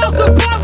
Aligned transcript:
cross 0.00 0.16
the 0.16 0.57